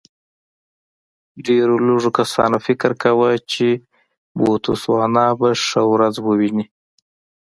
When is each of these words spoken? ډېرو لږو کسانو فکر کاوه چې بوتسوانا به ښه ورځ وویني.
ډېرو 1.45 1.75
لږو 1.87 2.11
کسانو 2.19 2.57
فکر 2.67 2.91
کاوه 3.01 3.29
چې 3.51 3.67
بوتسوانا 4.43 5.27
به 5.39 5.49
ښه 5.65 5.81
ورځ 5.93 6.15
وویني. 6.21 6.65